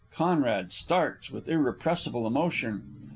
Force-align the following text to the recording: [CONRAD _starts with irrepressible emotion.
[CONRAD 0.13 0.71
_starts 0.71 1.29
with 1.29 1.47
irrepressible 1.47 2.25
emotion. 2.25 3.09